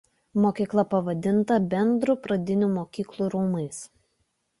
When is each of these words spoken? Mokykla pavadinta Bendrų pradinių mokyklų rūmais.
Mokykla 0.43 0.85
pavadinta 0.93 1.57
Bendrų 1.73 2.15
pradinių 2.23 2.71
mokyklų 2.79 3.29
rūmais. 3.35 3.83